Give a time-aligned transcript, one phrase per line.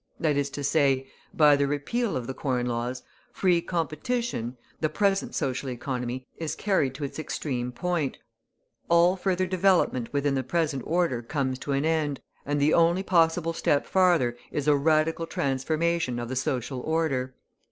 [0.19, 5.35] That is to say by the repeal of the Corn Laws, free competition, the present
[5.35, 8.17] social economy is carried to its extreme point;
[8.89, 13.53] all further development within the present order comes to an end, and the only possible
[13.53, 17.35] step farther is a radical transformation of the social order.